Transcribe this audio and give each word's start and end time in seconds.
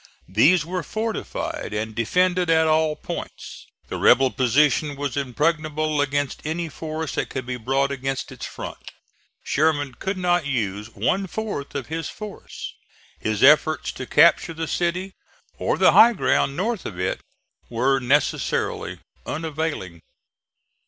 These 0.33 0.65
were 0.65 0.81
fortified 0.81 1.75
and 1.75 1.93
defended 1.93 2.49
at 2.49 2.65
all 2.65 2.95
points. 2.95 3.67
The 3.87 3.97
rebel 3.99 4.31
position 4.31 4.95
was 4.95 5.15
impregnable 5.15 6.01
against 6.01 6.41
any 6.43 6.69
force 6.69 7.13
that 7.13 7.29
could 7.29 7.45
be 7.45 7.55
brought 7.57 7.91
against 7.91 8.31
its 8.31 8.47
front. 8.47 8.79
Sherman 9.43 9.93
could 9.93 10.17
not 10.17 10.47
use 10.47 10.89
one 10.95 11.27
fourth 11.27 11.75
of 11.75 11.85
his 11.85 12.09
force. 12.09 12.73
His 13.19 13.43
efforts 13.43 13.91
to 13.91 14.07
capture 14.07 14.55
the 14.55 14.65
city, 14.67 15.13
or 15.59 15.77
the 15.77 15.91
high 15.91 16.13
ground 16.13 16.57
north 16.57 16.87
of 16.87 16.99
it, 16.99 17.21
were 17.69 17.99
necessarily 17.99 19.01
unavailing. 19.27 20.01